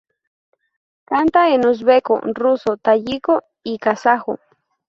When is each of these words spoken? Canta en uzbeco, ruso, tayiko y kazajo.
Canta 1.11 1.43
en 1.57 1.63
uzbeco, 1.67 2.15
ruso, 2.41 2.75
tayiko 2.77 3.43
y 3.61 3.77
kazajo. 3.77 4.39